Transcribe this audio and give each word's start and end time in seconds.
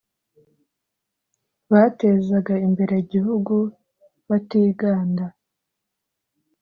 batezaga 1.71 2.53
imbere 2.65 2.93
igihugu 3.03 3.55
batiganda 4.29 5.25